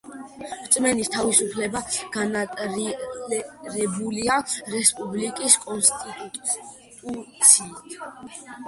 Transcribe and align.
რწმენის 0.67 1.09
თავისუფლება 1.15 1.81
გარანტირებულია 2.15 4.39
რესპუბლიკის 4.79 5.61
კონსტიტუციით. 5.69 7.95